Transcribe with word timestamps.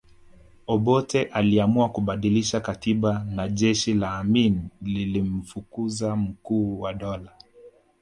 Obote 0.67 1.21
iliamua 1.41 1.89
kubadilisha 1.89 2.59
katiba 2.59 3.25
na 3.29 3.47
jeshi 3.49 3.93
la 3.93 4.17
Amini 4.19 4.61
lilimfukuza 4.81 6.15
Mkuu 6.15 6.79
wa 6.81 6.93
Dola 6.93 7.31